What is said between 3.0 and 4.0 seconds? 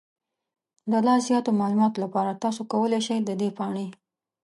شئ د دې پاڼې